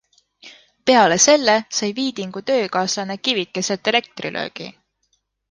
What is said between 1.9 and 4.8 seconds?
Viidingu töökaaslane kivikeselt elektrilöögi.